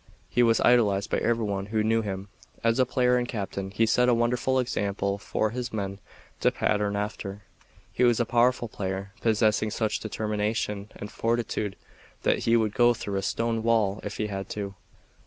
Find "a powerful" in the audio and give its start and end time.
8.19-8.67